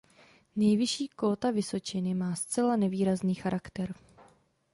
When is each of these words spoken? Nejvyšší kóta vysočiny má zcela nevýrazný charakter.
Nejvyšší 0.55 1.07
kóta 1.07 1.51
vysočiny 1.51 2.13
má 2.13 2.35
zcela 2.35 2.75
nevýrazný 2.75 3.35
charakter. 3.35 3.93